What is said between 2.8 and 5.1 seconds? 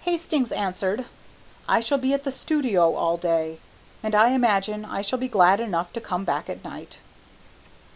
all day, and I imagine I